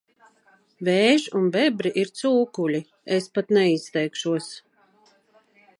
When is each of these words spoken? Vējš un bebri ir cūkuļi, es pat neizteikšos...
Vējš 0.87 1.25
un 1.39 1.45
bebri 1.57 1.91
ir 2.05 2.11
cūkuļi, 2.21 2.81
es 3.19 3.31
pat 3.37 3.55
neizteikšos... 3.59 4.51